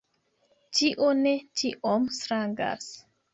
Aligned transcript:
Tio 0.79 1.09
ne 1.19 1.33
tiom 1.61 2.09
strangas. 2.21 2.89